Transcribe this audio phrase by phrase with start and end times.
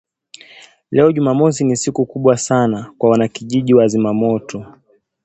[0.91, 4.65] Leo Jumamosi ni siku kubwa sana kwa wana kijiji wa Zimamoto